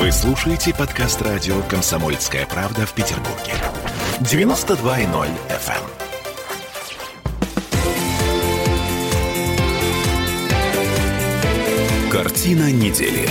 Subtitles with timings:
[0.00, 3.52] Вы слушаете подкаст радио «Комсомольская правда» в Петербурге.
[4.20, 5.82] 92.0 FM.
[12.10, 13.28] Картина недели.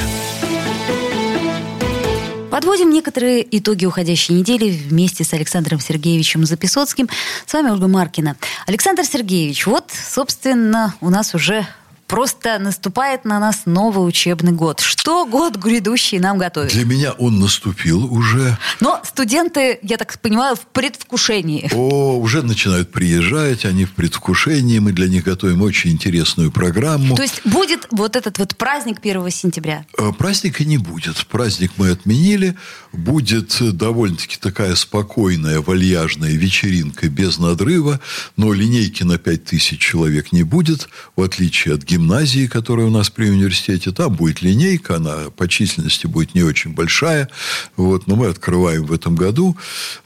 [2.52, 7.10] Подводим некоторые итоги уходящей недели вместе с Александром Сергеевичем Записоцким.
[7.48, 8.36] С вами Ольга Маркина.
[8.68, 11.66] Александр Сергеевич, вот, собственно, у нас уже
[12.10, 14.80] просто наступает на нас новый учебный год.
[14.82, 16.72] Что год грядущий нам готовит?
[16.72, 18.58] Для меня он наступил уже.
[18.80, 21.70] Но студенты, я так понимаю, в предвкушении.
[21.72, 24.80] О, уже начинают приезжать, они в предвкушении.
[24.80, 27.16] Мы для них готовим очень интересную программу.
[27.16, 29.86] То есть будет вот этот вот праздник 1 сентября?
[29.98, 31.28] Э, праздника не будет.
[31.28, 32.56] Праздник мы отменили.
[32.92, 38.00] Будет довольно-таки такая спокойная, вальяжная вечеринка без надрыва.
[38.36, 43.10] Но линейки на 5000 человек не будет, в отличие от гимназии гимназии, которая у нас
[43.10, 43.92] при университете.
[43.92, 47.30] Там будет линейка, она по численности будет не очень большая.
[47.76, 49.58] Вот, но мы открываем в этом году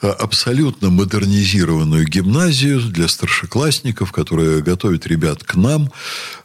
[0.02, 5.92] а, абсолютно модернизированную гимназию для старшеклассников, которая готовит ребят к нам.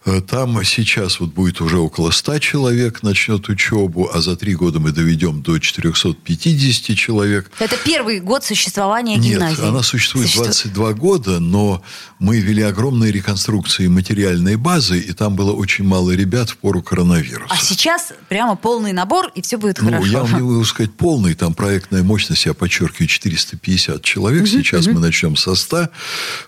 [0.05, 4.81] А, там сейчас вот будет уже около 100 человек начнет учебу, а за три года
[4.81, 7.51] мы доведем до 450 человек.
[7.59, 9.57] Это первый год существования гимназии?
[9.57, 10.75] Нет, она существует Существует...
[10.75, 11.83] 22 года, но
[12.19, 17.55] мы вели огромные реконструкции материальной базы, и там было очень мало ребят в пору коронавируса.
[17.55, 20.09] А сейчас прямо полный набор, и все будет ну, хорошо.
[20.09, 24.43] Я вам не могу сказать полный, там проектная мощность, я подчеркиваю, 450 человек.
[24.43, 24.97] Угу, сейчас угу.
[24.97, 25.91] мы начнем со 100,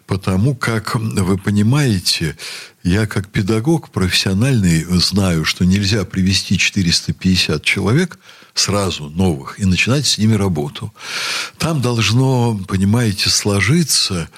[0.08, 2.36] потому как, вы понимаете,
[2.82, 8.18] я как педагог профессиональный знаю, что нельзя привести 450 человек
[8.54, 10.92] сразу новых и начинать с ними работу.
[11.58, 14.28] Там должно, понимаете, сложиться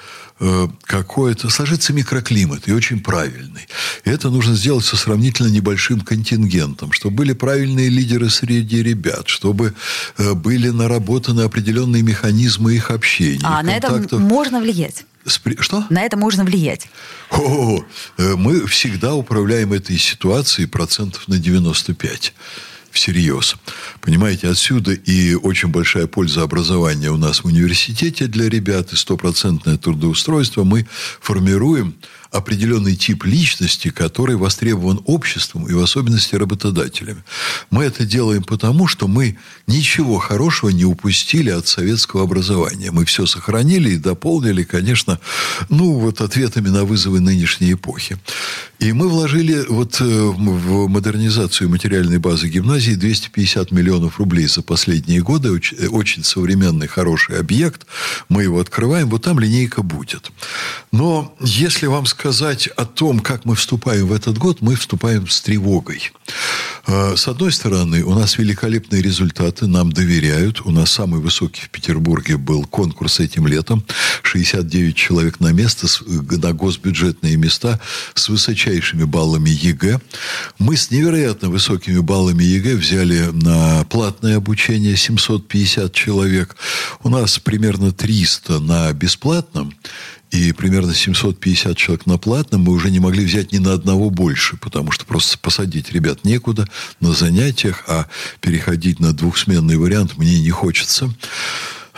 [0.45, 3.67] Э, какой-то, сложится микроклимат, и очень правильный.
[4.03, 9.73] И это нужно сделать со сравнительно небольшим контингентом, чтобы были правильные лидеры среди ребят, чтобы
[10.17, 13.39] э, были наработаны определенные механизмы их общения.
[13.43, 15.05] А на это можно влиять?
[15.59, 15.85] Что?
[15.89, 16.89] На это можно влиять.
[17.29, 17.81] О,
[18.17, 22.33] э, мы всегда управляем этой ситуацией процентов на 95
[22.93, 23.55] всерьез.
[23.99, 29.77] Понимаете, отсюда и очень большая польза образования у нас в университете для ребят, и стопроцентное
[29.77, 30.87] трудоустройство мы
[31.19, 31.95] формируем
[32.33, 37.23] определенный тип личности, который востребован обществом и в особенности работодателями.
[37.69, 42.91] Мы это делаем потому, что мы ничего хорошего не упустили от советского образования.
[42.91, 45.19] Мы все сохранили и дополнили, конечно,
[45.69, 48.17] ну, вот ответами на вызовы нынешней эпохи.
[48.79, 55.21] И мы вложили вот э, в модернизацию материальной базы гимназии 250 миллионов рублей за последние
[55.21, 55.61] годы.
[55.77, 57.85] Э, очень современный, хороший объект.
[58.27, 59.09] Мы его открываем.
[59.09, 60.31] Вот там линейка будет.
[60.91, 65.27] Но если вам сказать, сказать о том, как мы вступаем в этот год, мы вступаем
[65.27, 66.13] с тревогой.
[66.85, 70.61] А, с одной стороны, у нас великолепные результаты, нам доверяют.
[70.65, 73.85] У нас самый высокий в Петербурге был конкурс этим летом.
[74.23, 77.79] 69 человек на место, на госбюджетные места
[78.15, 80.01] с высочайшими баллами ЕГЭ.
[80.59, 86.57] Мы с невероятно высокими баллами ЕГЭ взяли на платное обучение 750 человек.
[87.01, 89.73] У нас примерно 300 на бесплатном
[90.33, 94.57] и примерно 750 человек на платном, мы уже не могли взять ни на одного больше,
[94.57, 96.67] потому что просто посадить ребят некуда
[96.99, 98.07] на занятиях, а
[98.41, 101.13] переходить на двухсменный вариант мне не хочется.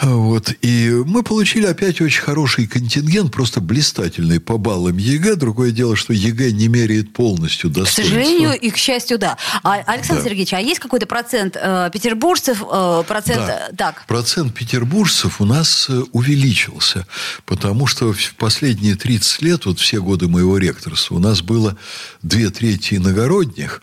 [0.01, 0.53] Вот.
[0.61, 5.35] И мы получили опять очень хороший контингент, просто блистательный по баллам ЕГЭ.
[5.35, 8.01] Другое дело, что ЕГЭ не меряет полностью достоинства.
[8.01, 9.37] К сожалению и к счастью, да.
[9.63, 10.29] А, Александр да.
[10.29, 12.61] Сергеевич, а есть какой-то процент э, петербуржцев?
[12.69, 13.67] Э, процент, да.
[13.69, 14.05] Э, так.
[14.05, 17.07] Процент петербуржцев у нас э, увеличился,
[17.45, 21.77] потому что в последние 30 лет, вот все годы моего ректорства, у нас было
[22.21, 23.81] две трети иногородних.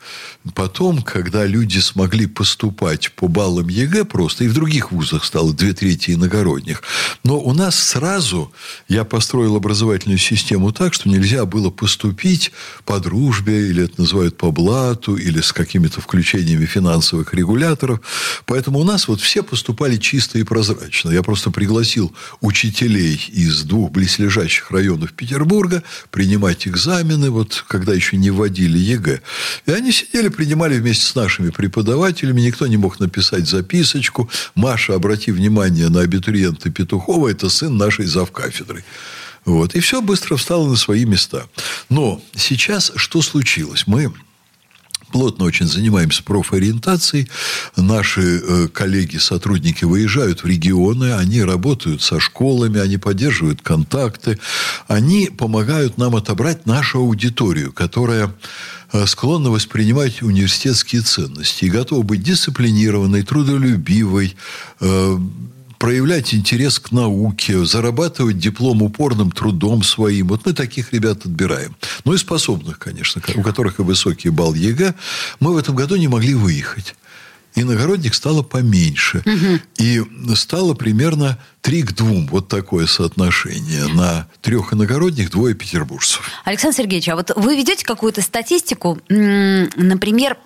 [0.54, 5.72] Потом, когда люди смогли поступать по баллам ЕГЭ просто, и в других вузах стало две
[5.72, 6.82] трети развитии иногородних.
[7.24, 8.52] Но у нас сразу
[8.88, 12.52] я построил образовательную систему так, что нельзя было поступить
[12.84, 18.00] по дружбе, или это называют по блату, или с какими-то включениями финансовых регуляторов.
[18.46, 21.10] Поэтому у нас вот все поступали чисто и прозрачно.
[21.10, 28.31] Я просто пригласил учителей из двух близлежащих районов Петербурга принимать экзамены, вот когда еще не
[28.31, 29.20] вводили ЕГЭ.
[29.66, 32.40] И они сидели, принимали вместе с нашими преподавателями.
[32.40, 34.28] Никто не мог написать записочку.
[34.54, 38.84] Маша, обрати внимание на абитуриента Петухова, это сын нашей завкафедры.
[39.44, 39.74] Вот.
[39.74, 41.46] И все быстро встало на свои места.
[41.88, 43.86] Но сейчас что случилось?
[43.86, 44.12] Мы
[45.12, 47.28] плотно очень занимаемся профориентацией.
[47.76, 54.38] Наши э, коллеги, сотрудники выезжают в регионы, они работают со школами, они поддерживают контакты,
[54.88, 58.34] они помогают нам отобрать нашу аудиторию, которая
[58.92, 64.34] э, склонна воспринимать университетские ценности и готова быть дисциплинированной, трудолюбивой,
[64.80, 65.18] э,
[65.82, 70.29] проявлять интерес к науке, зарабатывать диплом упорным трудом своим.
[70.29, 71.75] Вот мы таких ребят отбираем.
[72.05, 74.94] Ну и способных, конечно, у которых и высокий балл ЕГЭ.
[75.40, 76.94] Мы в этом году не могли выехать
[77.55, 79.23] иногородних стало поменьше.
[79.26, 79.61] Угу.
[79.79, 80.02] И
[80.37, 82.28] стало примерно 3 к 2.
[82.31, 83.88] Вот такое соотношение.
[83.88, 86.31] На трех иногородних двое петербуржцев.
[86.44, 90.38] Александр Сергеевич, а вот вы ведете какую-то статистику, например,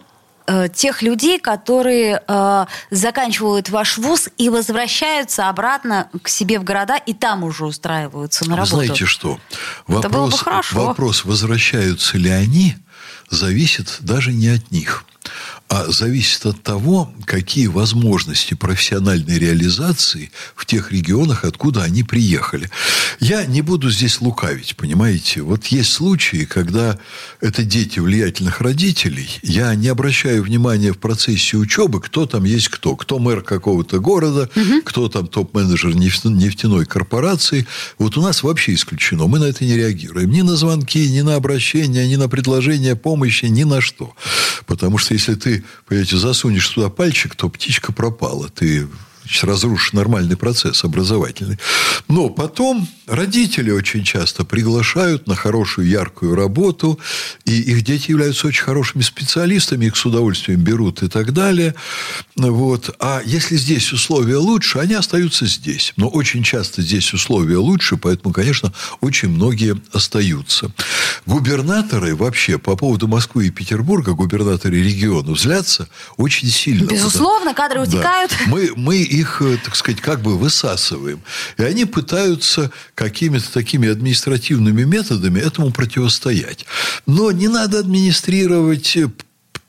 [0.47, 6.97] э, тех людей, которые э, заканчивают ваш вуз и возвращаются обратно к себе в города
[6.97, 8.77] и там уже устраиваются на работу.
[8.77, 9.39] Знаете что?
[9.87, 10.87] Вопрос, Это было бы хорошо.
[10.87, 12.77] вопрос, возвращаются ли они,
[13.31, 15.05] зависит даже не от них
[15.69, 22.71] а зависит от того, какие возможности профессиональной реализации в тех регионах, откуда они приехали.
[23.19, 25.43] Я не буду здесь лукавить, понимаете?
[25.43, 26.99] Вот есть случаи, когда
[27.41, 29.29] это дети влиятельных родителей.
[29.43, 32.95] Я не обращаю внимания в процессе учебы, кто там есть кто.
[32.95, 34.83] Кто мэр какого-то города, угу.
[34.85, 37.67] кто там топ-менеджер нефтяной корпорации.
[37.99, 39.27] Вот у нас вообще исключено.
[39.27, 40.31] Мы на это не реагируем.
[40.31, 44.15] Ни на звонки, ни на обращения, ни на предложения помощи, ни на что.
[44.67, 45.56] Потому что если ты
[45.87, 48.49] понимаете, засунешь туда пальчик, то птичка пропала.
[48.49, 48.89] Ты
[49.27, 51.59] значит, разрушишь нормальный процесс образовательный.
[52.09, 56.99] Но потом родители очень часто приглашают на хорошую, яркую работу,
[57.45, 61.75] и их дети являются очень хорошими специалистами, их с удовольствием берут и так далее.
[62.37, 62.95] Вот.
[63.01, 65.93] А если здесь условия лучше, они остаются здесь.
[65.97, 70.71] Но очень часто здесь условия лучше, поэтому, конечно, очень многие остаются.
[71.27, 76.89] Губернаторы вообще по поводу Москвы и Петербурга, губернаторы регионов, злятся очень сильно.
[76.89, 78.31] Безусловно, кадры утекают.
[78.31, 78.45] Да.
[78.47, 81.21] Мы, мы их, э, так сказать, как бы высасываем.
[81.59, 86.65] И они пытаются какими-то такими административными методами этому противостоять.
[87.07, 89.11] Но не надо администрировать э,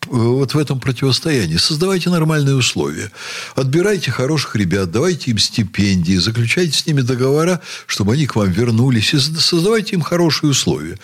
[0.09, 1.57] вот в этом противостоянии.
[1.57, 3.11] Создавайте нормальные условия.
[3.55, 9.13] Отбирайте хороших ребят, давайте им стипендии, заключайте с ними договора, чтобы они к вам вернулись,
[9.13, 10.97] и создавайте им хорошие условия.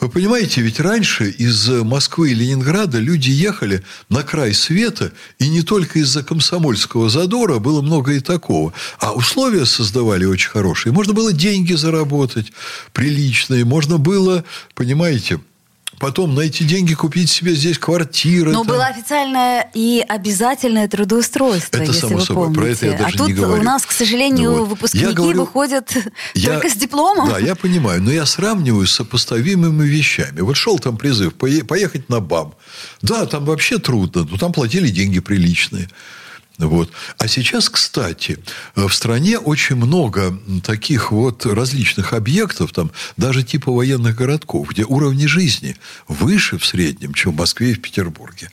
[0.00, 5.62] Вы понимаете, ведь раньше из Москвы и Ленинграда люди ехали на край света, и не
[5.62, 8.72] только из-за комсомольского задора, было много и такого.
[8.98, 10.92] А условия создавали очень хорошие.
[10.92, 12.52] Можно было деньги заработать
[12.92, 14.44] приличные, можно было,
[14.74, 15.40] понимаете,
[15.98, 18.50] потом на эти деньги купить себе здесь квартиру.
[18.52, 18.66] Но там.
[18.66, 22.44] было официальное и обязательное трудоустройство, это если само вы собой.
[22.44, 22.60] помните.
[22.60, 23.60] Про это я даже а тут не говорю.
[23.60, 24.68] у нас, к сожалению, ну, вот.
[24.68, 25.96] выпускники говорю, выходят
[26.34, 27.28] я, только с дипломом.
[27.28, 28.02] Да, я понимаю.
[28.02, 30.40] Но я сравниваю с сопоставимыми вещами.
[30.40, 32.54] Вот шел там призыв поехать на БАМ.
[33.02, 35.88] Да, там вообще трудно, но там платили деньги приличные.
[36.58, 36.90] Вот.
[37.18, 38.38] А сейчас, кстати,
[38.76, 45.26] в стране очень много таких вот различных объектов, там, даже типа военных городков, где уровни
[45.26, 48.50] жизни выше в среднем, чем в Москве и в Петербурге.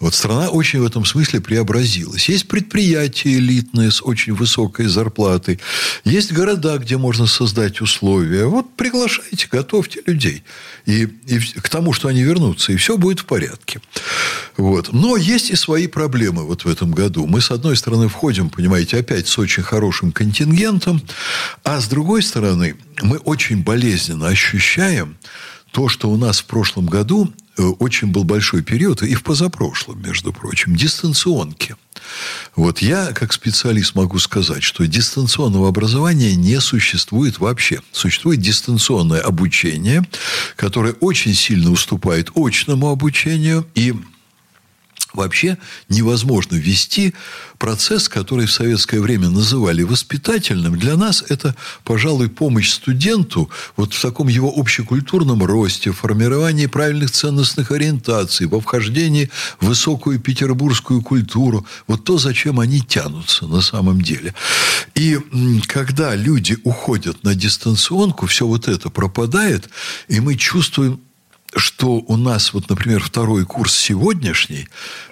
[0.00, 2.30] Вот страна очень в этом смысле преобразилась.
[2.30, 5.60] Есть предприятия элитные с очень высокой зарплатой.
[6.04, 8.46] Есть города, где можно создать условия.
[8.46, 10.44] Вот приглашайте, готовьте людей.
[10.86, 13.82] И, и к тому, что они вернутся, и все будет в порядке.
[14.56, 14.92] Вот.
[14.92, 17.26] Но есть и свои проблемы вот в этом году.
[17.34, 21.02] Мы, с одной стороны, входим, понимаете, опять с очень хорошим контингентом,
[21.64, 25.16] а с другой стороны, мы очень болезненно ощущаем
[25.72, 30.00] то, что у нас в прошлом году э, очень был большой период, и в позапрошлом,
[30.00, 31.74] между прочим, дистанционки.
[32.54, 37.80] Вот я, как специалист, могу сказать, что дистанционного образования не существует вообще.
[37.90, 40.06] Существует дистанционное обучение,
[40.54, 43.92] которое очень сильно уступает очному обучению, и
[45.14, 47.14] Вообще невозможно вести
[47.58, 50.76] процесс, который в советское время называли воспитательным.
[50.76, 51.54] Для нас это,
[51.84, 59.30] пожалуй, помощь студенту вот в таком его общекультурном росте, формировании правильных ценностных ориентаций, во вхождении
[59.60, 61.64] в высокую петербургскую культуру.
[61.86, 64.34] Вот то, зачем они тянутся на самом деле.
[64.96, 65.18] И
[65.68, 69.68] когда люди уходят на дистанционку, все вот это пропадает,
[70.08, 71.00] и мы чувствуем
[71.56, 74.68] что у нас, вот, например, второй курс сегодняшний,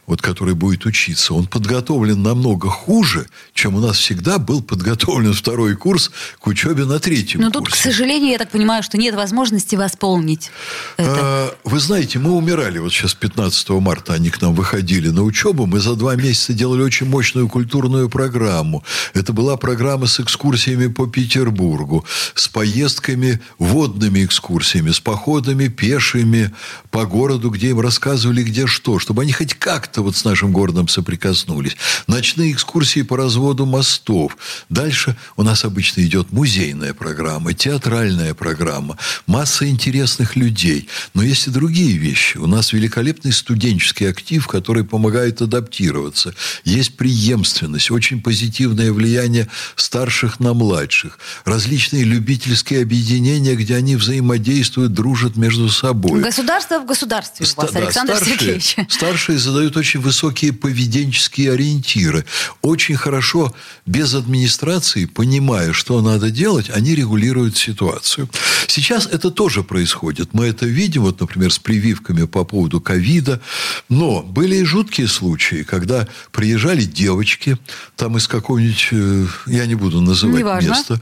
[0.07, 5.77] вот, который будет учиться, он подготовлен намного хуже, чем у нас всегда был подготовлен второй
[5.77, 7.59] курс к учебе на третьем Но курсе.
[7.59, 10.51] тут, к сожалению, я так понимаю, что нет возможности восполнить
[10.97, 11.19] это.
[11.21, 12.79] А, вы знаете, мы умирали.
[12.79, 15.67] Вот сейчас 15 марта они к нам выходили на учебу.
[15.67, 18.83] Мы за два месяца делали очень мощную культурную программу.
[19.15, 22.05] Это была программа с экскурсиями по Петербургу,
[22.35, 26.53] с поездками, водными экскурсиями, с походами пешими,
[26.91, 30.89] по городу, где им рассказывали, где что, чтобы они хоть как-то вот с нашим городом
[30.89, 31.77] соприкоснулись.
[32.07, 34.37] Ночные экскурсии по разводу мостов.
[34.69, 38.97] Дальше у нас обычно идет музейная программа, театральная программа,
[39.27, 40.89] масса интересных людей.
[41.15, 42.39] Но есть и другие вещи.
[42.39, 46.35] У нас великолепный студенческий актив, который помогает адаптироваться.
[46.65, 51.19] Есть преемственность, очень позитивное влияние старших на младших.
[51.45, 56.21] Различные любительские объединения, где они взаимодействуют, дружат между собой.
[56.21, 58.77] Государство в государстве у вас, да, Александр старшие, Сергеевич.
[58.89, 62.25] Старшие задают очень высокие поведенческие ориентиры.
[62.63, 63.53] Очень хорошо,
[63.85, 68.29] без администрации, понимая, что надо делать, они регулируют ситуацию.
[68.69, 70.35] Сейчас это тоже происходит.
[70.35, 73.41] Мы это видим, вот, например, с прививками по поводу ковида.
[73.89, 77.59] Но были и жуткие случаи, когда приезжали девочки,
[77.97, 80.69] там из какого-нибудь, э, я не буду называть Неважно.
[80.69, 81.01] место,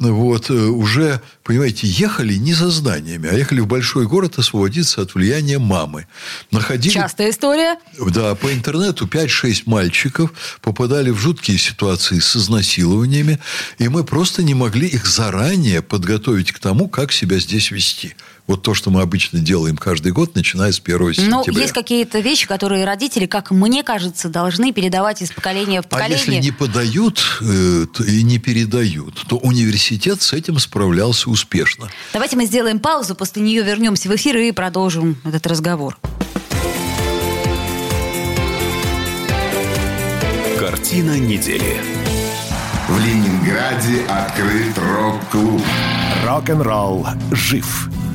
[0.00, 5.14] вот, э, уже, понимаете, ехали не за знаниями, а ехали в большой город освободиться от
[5.14, 6.08] влияния мамы.
[6.50, 7.76] Находили Частая история.
[8.16, 10.32] Да, по интернету 5-6 мальчиков
[10.62, 13.38] попадали в жуткие ситуации с изнасилованиями,
[13.76, 18.16] и мы просто не могли их заранее подготовить к тому, как себя здесь вести.
[18.46, 21.60] Вот то, что мы обычно делаем каждый год, начиная с 1 Но сентября.
[21.60, 26.16] есть какие-то вещи, которые родители, как мне кажется, должны передавать из поколения в А поколение.
[26.36, 31.90] если не подают э, и не передают, то университет с этим справлялся успешно.
[32.14, 35.98] Давайте мы сделаем паузу, после нее вернемся в эфир и продолжим этот разговор.
[40.86, 41.80] Картина недели.
[42.86, 45.60] В Ленинграде открыт рок-клуб.
[46.24, 47.90] Рок-н-ролл жив.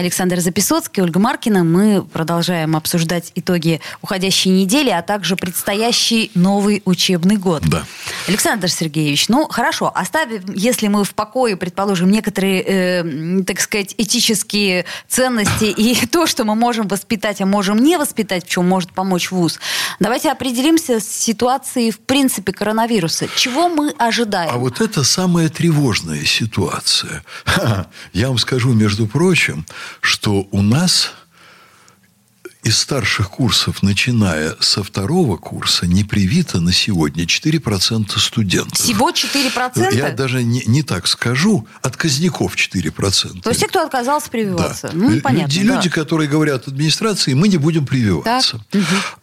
[0.00, 1.64] Александр Записоцкий, Ольга Маркина.
[1.64, 7.62] Мы продолжаем обсуждать итоги уходящей недели, а также предстоящий новый учебный год.
[7.68, 7.84] Да.
[8.26, 14.84] Александр Сергеевич, ну хорошо, оставим, если мы в покое, предположим, некоторые, э, так сказать, этические
[15.08, 19.30] ценности и то, что мы можем воспитать, а можем не воспитать, в чем может помочь
[19.30, 19.60] ВУЗ.
[19.98, 23.26] Давайте определимся с ситуацией, в принципе, коронавируса.
[23.36, 24.50] Чего мы ожидаем?
[24.52, 27.22] А вот это самая тревожная ситуация.
[27.44, 29.64] Ха, Я вам скажу, между прочим,
[30.00, 31.12] что у нас
[32.62, 38.78] из старших курсов, начиная со второго курса, не привито на сегодня 4% студентов.
[38.78, 39.96] Всего 4%?
[39.96, 43.40] Я даже не, не так скажу, отказников 4%.
[43.40, 44.30] То есть те, кто отказался Да.
[44.32, 44.90] прививаться.
[44.92, 45.46] Ну, Лю- понятно.
[45.50, 45.76] люди, да.
[45.76, 48.60] люди, которые говорят администрации, мы не будем прививаться.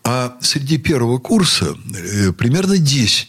[0.03, 3.27] А среди первого курса э, примерно 10%.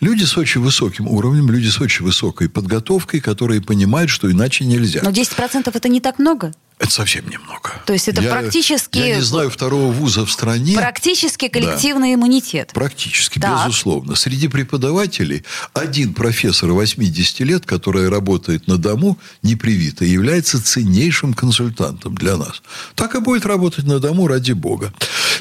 [0.00, 5.00] Люди с очень высоким уровнем, люди с очень высокой подготовкой, которые понимают, что иначе нельзя.
[5.02, 6.52] Но 10% это не так много?
[6.78, 7.72] Это совсем немного.
[7.86, 10.76] То есть это Я- практически- Я не знаю второго вуза в стране.
[10.76, 12.72] Практически коллективный иммунитет.
[12.74, 13.66] Практически, Так.
[13.66, 14.14] безусловно.
[14.14, 15.42] Среди преподавателей
[15.72, 22.36] один профессор 80 лет, который работает на дому, не привито, и является ценнейшим консультантом для
[22.36, 22.62] нас.
[22.94, 24.92] Так и будет работать на дому ради бога.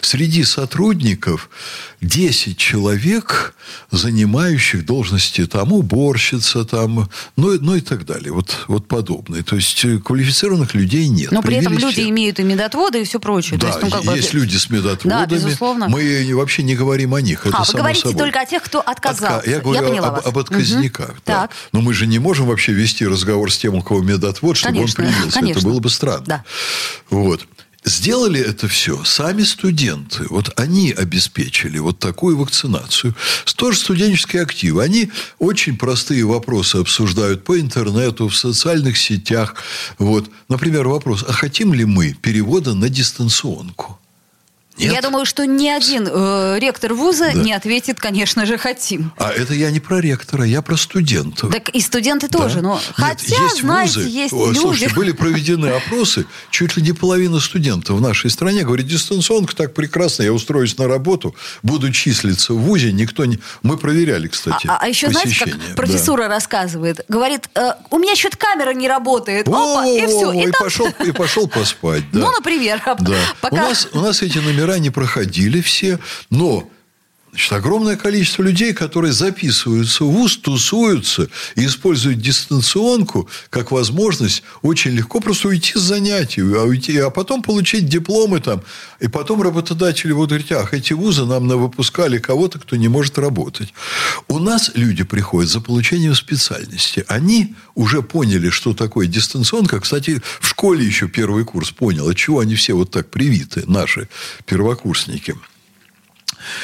[0.02, 1.50] Среди сотрудников
[2.00, 3.56] 10 человек,
[3.92, 8.32] занимающих должности там уборщица, там, ну, и- ну и так далее.
[8.32, 9.44] Вот, вот подобные.
[9.44, 11.25] То есть квалифицированных людей нет.
[11.32, 12.10] Но при этом люди всех.
[12.10, 13.58] имеют и медотводы, и все прочее.
[13.60, 15.20] Да, То есть, ну, как бы- есть люди с медотводами.
[15.22, 15.88] Да, безусловно.
[15.90, 17.46] Мы вообще не говорим о них.
[17.46, 18.18] Это А, вы говорите собой.
[18.20, 19.38] только о тех, кто отказался.
[19.40, 20.26] Отка- Я говорю поняла об, вас.
[20.26, 21.10] об отказниках.
[21.10, 21.18] Мгм.
[21.26, 21.34] да.
[21.42, 21.52] Так.
[21.72, 25.04] Но мы же не можем вообще вести разговор с тем, у кого медотвод, чтобы Конечно,
[25.06, 25.40] он привился.
[25.40, 25.60] конечно.
[25.60, 26.24] Это было бы странно.
[26.26, 26.44] Да.
[27.10, 27.46] Вот.
[27.86, 30.26] Сделали это все сами студенты.
[30.30, 33.16] Вот они обеспечили вот такую вакцинацию.
[33.56, 34.82] Тоже студенческие активы.
[34.82, 39.56] Они очень простые вопросы обсуждают по интернету, в социальных сетях.
[40.00, 40.32] Вот.
[40.50, 44.00] Например, вопрос, а хотим ли мы перевода на дистанционку?
[44.78, 44.94] Нет?
[44.94, 47.40] Я думаю, что ни один э, ректор вуза Да.
[47.40, 49.12] не ответит, конечно же, хотим.
[49.18, 51.52] А это я не про ректора, я про студентов.
[51.52, 52.40] Так и студенты Да.
[52.40, 52.62] тоже.
[52.62, 54.10] Но Нет, хотя, есть знаете, вузы.
[54.10, 54.58] есть люди.
[54.60, 59.74] Слушайте, были проведены опросы, чуть ли не половина студентов в нашей стране говорит, дистанционка так
[59.74, 63.40] прекрасно, я устроюсь на работу, буду числиться в ВУЗе, никто не...
[63.64, 65.54] Мы проверяли, кстати, А, а еще, знаете, посещение.
[65.56, 65.76] как Да.
[65.76, 67.06] профессура рассказывает?
[67.08, 69.48] Говорит, «Э, у меня что-то камера не работает.
[69.48, 70.32] Опа, и все.
[70.34, 72.04] И пошел, и пошел поспать.
[72.12, 72.20] Да.
[72.20, 73.16] Ну, например, Да.
[73.42, 73.56] пока...
[73.56, 76.70] У, нас, у нас эти номера не проходили все, но
[77.36, 84.92] значит, огромное количество людей, которые записываются в ВУЗ, тусуются и используют дистанционку как возможность очень
[84.92, 88.62] легко просто уйти с занятий, а, уйти, а потом получить дипломы там.
[89.02, 93.74] И потом работодатели будут говорить, ах, эти вузы нам выпускали кого-то, кто не может работать.
[94.30, 97.04] У нас люди приходят за получением специальности.
[97.08, 99.82] Они уже поняли, что такое дистанционка.
[99.82, 104.08] Кстати, в школе еще первый курс понял, от чего они все вот так привиты, наши
[104.46, 105.36] первокурсники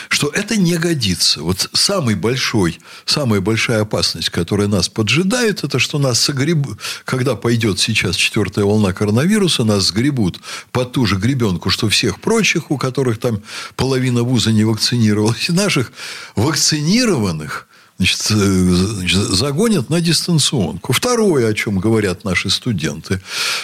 [0.10, 1.42] что это не годится.
[1.42, 7.80] Вот самый большой, самая большая опасность, которая нас поджидает, это что нас согребут, когда пойдет
[7.80, 10.40] сейчас четвертая волна коронавируса, нас сгребут
[10.72, 13.42] под ту же гребенку, что всех прочих, у которых там
[13.76, 15.92] половина вуза не вакцинировалась, и наших
[16.36, 17.68] вакцинированных
[18.02, 20.94] э, значит, загонят на дистанционку.
[20.94, 23.22] Второе, о чем говорят наши студенты.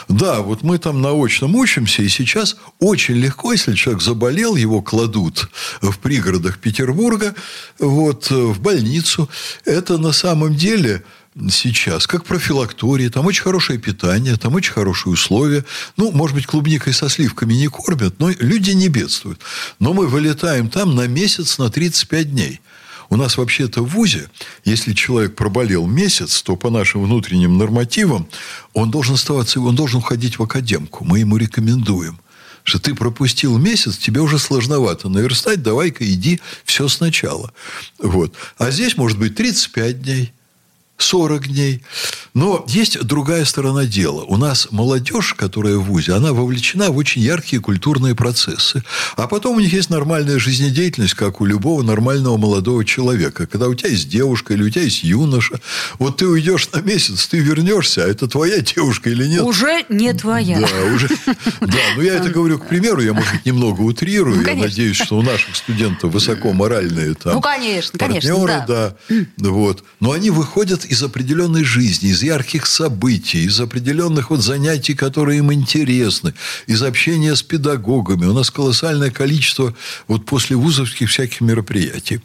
[0.07, 4.81] Да, вот мы там на очном учимся, и сейчас очень легко, если человек заболел, его
[4.81, 5.49] кладут
[5.81, 7.35] в пригородах Петербурга,
[7.79, 9.29] вот, в больницу.
[9.65, 11.03] Это на самом деле
[11.49, 15.65] сейчас, как профилактория, там очень хорошее питание, там очень хорошие условия.
[15.95, 19.41] Ну, может быть, клубникой со сливками не кормят, но люди не бедствуют.
[19.79, 22.61] Но мы вылетаем там на месяц, на 35 дней.
[23.09, 24.29] У нас вообще-то в ВУЗе,
[24.65, 28.27] если человек проболел месяц, то по нашим внутренним нормативам
[28.73, 31.03] он должен оставаться, он должен уходить в академку.
[31.05, 32.19] Мы ему рекомендуем
[32.67, 37.53] что ты пропустил месяц, тебе уже сложновато наверстать, давай-ка иди все сначала.
[37.97, 38.33] Вот.
[38.57, 40.33] А здесь может быть 35 дней,
[40.97, 41.83] 40 дней.
[42.33, 44.23] Но есть другая сторона дела.
[44.23, 48.83] У нас молодежь, которая в ВУЗе, она вовлечена в очень яркие культурные процессы.
[49.15, 53.47] А потом у них есть нормальная жизнедеятельность, как у любого нормального молодого человека.
[53.47, 55.59] Когда у тебя есть девушка или у тебя есть юноша,
[55.99, 59.41] вот ты уйдешь на месяц, ты вернешься, а это твоя девушка или нет?
[59.41, 60.59] Уже не твоя.
[60.59, 61.09] Да, уже.
[61.61, 64.41] Да, ну я это говорю к примеру, я, может быть, немного утрирую.
[64.41, 68.95] Ну, я надеюсь, что у наших студентов высоко моральные там Ну, конечно, конечно, партнеры, да.
[69.09, 69.49] да.
[69.49, 69.83] Вот.
[69.99, 75.51] Но они выходят из определенной жизни, из ярких событий, из определенных вот занятий, которые им
[75.51, 76.33] интересны,
[76.67, 78.25] из общения с педагогами.
[78.25, 79.73] У нас колоссальное количество
[80.07, 82.21] вот после вузовских всяких мероприятий.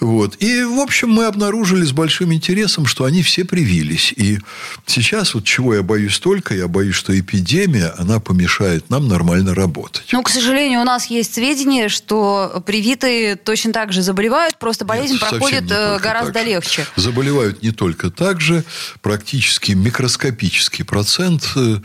[0.00, 0.36] Вот.
[0.40, 4.12] И, в общем, мы обнаружили с большим интересом, что они все привились.
[4.16, 4.38] И
[4.86, 10.04] сейчас вот чего я боюсь только, я боюсь, что эпидемия, она помешает нам нормально работать.
[10.12, 15.14] Ну, к сожалению, у нас есть сведения, что привитые точно так же заболевают, просто болезнь
[15.14, 16.86] Нет, проходит э, гораздо легче.
[16.96, 18.64] Заболевают не только так же,
[19.02, 21.52] практически микроскопический процент.
[21.56, 21.78] э,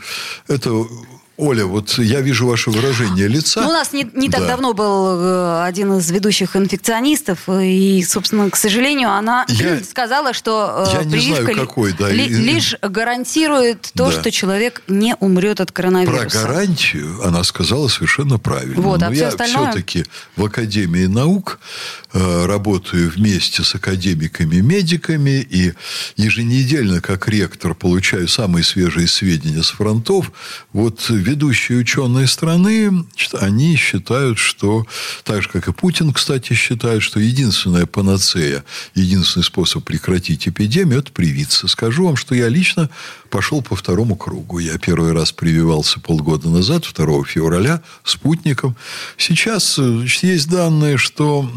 [0.48, 0.86] Это
[1.40, 3.62] Оля, вот я вижу ваше выражение лица.
[3.62, 4.48] Ну, у нас не, не так Да.
[4.48, 10.86] давно был э, один из ведущих инфекционистов, и, собственно, к сожалению, она Я- сказала, что
[10.92, 14.12] э, я прививка знаю, какой, да, ли- лишь гарантирует то, Да.
[14.20, 16.42] что человек не умрет от Про коронавируса.
[16.42, 18.80] гарантию она сказала совершенно правильно.
[18.82, 19.70] Вот, а Но всё я остальное?
[19.70, 20.04] все-таки
[20.36, 21.58] в Академии наук
[22.12, 25.72] э, работаю вместе с академиками-медиками и
[26.16, 30.32] еженедельно, как ректор, получаю самые свежие сведения с фронтов.
[30.72, 33.06] Вот ведущие ученые страны,
[33.40, 34.84] они считают, что,
[35.24, 38.64] так же, как и Путин, кстати, считает, что единственная панацея,
[38.94, 41.68] единственный способ прекратить эпидемию– это привиться.
[41.68, 42.90] Скажу вам, что я лично
[43.30, 44.58] пошел по второму кругу.
[44.58, 48.76] Я первый раз прививался полгода назад, 2 февраля, спутником.
[49.16, 51.48] Сейчас э, есть данные, что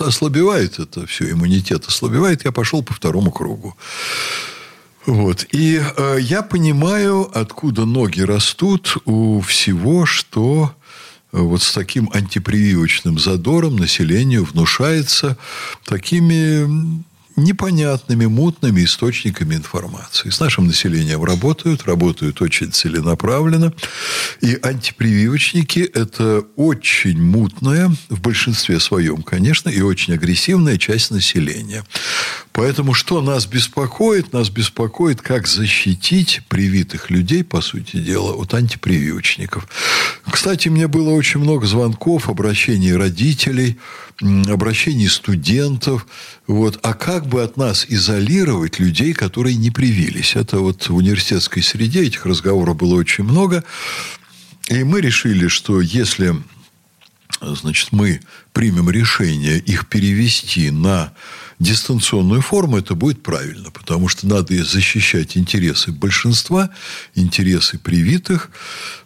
[0.00, 2.44] ослабевает это все, иммунитет ослабевает.
[2.44, 3.76] Я пошел по второму кругу.
[5.06, 5.46] Вот.
[5.50, 10.74] И э, я понимаю, откуда ноги растут у всего, что
[11.32, 15.36] э, вот с таким антипрививочным задором населению внушается
[15.84, 17.02] такими
[17.36, 20.30] непонятными, мутными источниками информации.
[20.30, 23.72] С нашим населением работают, работают очень целенаправленно.
[24.40, 31.84] И антипрививочники– это очень мутная, в большинстве своем, конечно, и очень агрессивная часть населения.
[32.52, 34.32] Поэтому что нас беспокоит?
[34.32, 39.66] Нас беспокоит, как защитить привитых людей, по сути дела, от антипрививочников.
[40.30, 43.78] Кстати, мне было очень много звонков, обращений родителей,
[44.20, 46.06] обращений студентов.
[46.46, 46.78] Вот.
[46.82, 50.36] А как бы от нас изолировать людей, которые не привились?
[50.36, 53.64] Это вот в университетской среде этих разговоров было очень много.
[54.68, 56.34] И мы решили, что если
[57.40, 58.20] значит, мы
[58.52, 61.12] примем решение их перевести на
[61.58, 66.70] дистанционную форму, это будет правильно, потому что надо защищать интересы большинства,
[67.14, 68.50] интересы привитых.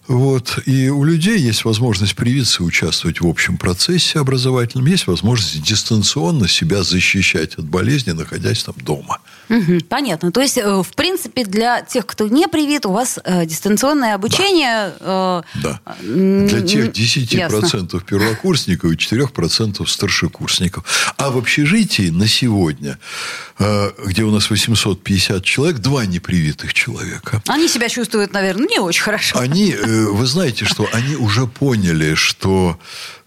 [0.08, 0.60] Вот.
[0.66, 6.82] И у людей есть возможность привиться участвовать в общем процессе образовательном, есть возможность дистанционно себя
[6.82, 9.18] защищать от болезни, находясь там дома.
[9.48, 10.32] Угу, понятно.
[10.32, 14.92] То есть, э, в принципе, для тех, кто не привит, у вас э, дистанционное обучение...
[15.00, 15.42] Да.
[15.54, 15.80] Э, да.
[16.02, 18.00] Для тех 10% ясно.
[18.00, 21.14] первокурсников и 4% старшекурсников.
[21.16, 27.42] А в общежитии на сегодня, э, где у нас 850 человек, два непривитых человека.
[27.46, 29.38] Они себя чувствуют, наверное, не очень хорошо.
[29.38, 32.78] Они, э, вы знаете, что они уже поняли, что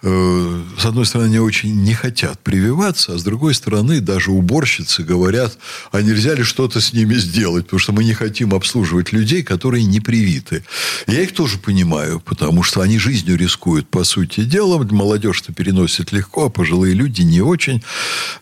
[0.01, 5.03] Э, с одной стороны, они очень не хотят прививаться, а с другой стороны, даже уборщицы
[5.03, 5.57] говорят,
[5.91, 9.83] а нельзя ли что-то с ними сделать, потому что мы не хотим обслуживать людей, которые
[9.83, 10.63] не привиты.
[11.07, 14.81] Я их тоже понимаю, потому что они жизнью рискуют, по сути дела.
[14.89, 17.83] Молодежь-то переносит легко, а пожилые люди не очень.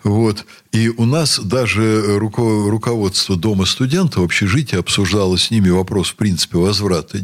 [0.04, 0.46] Вот.
[0.72, 6.58] И у нас даже руководство Дома студента в общежитии обсуждало с ними вопрос, в принципе,
[6.58, 7.20] возврата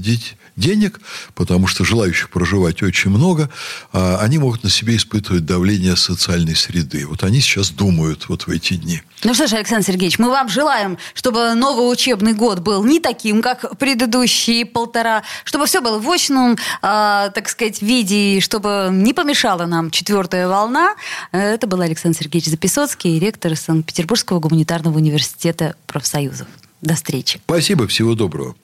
[0.56, 1.00] денег,
[1.36, 3.50] потому что желающих проживать очень много,
[3.92, 7.08] а они могут на себе испытывать давление социальной среды.
[7.08, 9.02] Вот они сейчас думают вот в эти дни.
[9.24, 13.42] Ну что ж, Александр Сергеевич, мы вам желаем, чтобы новый учебный год был не таким,
[13.42, 19.66] как предыдущие полтора, чтобы все было в очном, э, так сказать, виде, чтобы не помешала
[19.66, 20.96] нам четвертая волна.
[21.32, 23.18] Это был Александр Сергеевич Записоцкий,
[23.56, 26.48] Санкт-Петербургского гуманитарного университета профсоюзов.
[26.82, 27.40] До встречи.
[27.46, 28.56] Спасибо, всего доброго.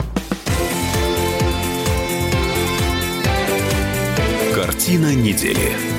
[4.54, 5.99] Картина недели.